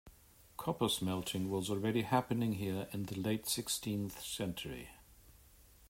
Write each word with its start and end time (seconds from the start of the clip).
Copper 0.57 0.89
smelting 0.89 1.51
was 1.51 1.69
already 1.69 2.01
happening 2.01 2.53
here 2.53 2.87
in 2.91 3.03
the 3.03 3.19
late 3.19 3.47
sixteenth 3.47 4.19
century. 4.19 4.89